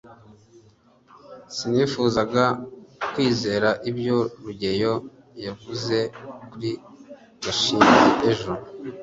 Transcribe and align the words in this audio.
sinifuzaga 1.55 2.43
kwizera 3.11 3.69
ibyo 3.89 4.17
rugeyo 4.43 4.93
yavuze 5.45 5.97
kuri 6.49 6.71
gashinzi 7.43 8.07
ejo 8.29 8.51